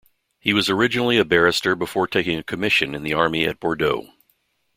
He 0.39 0.51
was 0.51 0.67
originally 0.67 1.19
a 1.19 1.23
barrister 1.23 1.75
before 1.75 2.07
taking 2.07 2.35
a 2.35 2.41
commission 2.43 2.95
in 2.95 3.03
the 3.03 3.13
army 3.13 3.45
at 3.45 3.59
Bordeaux. 3.59 4.09